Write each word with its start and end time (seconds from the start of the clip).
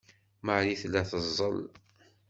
Marie 0.45 0.77
tella 0.81 1.01
teẓẓel. 1.09 1.59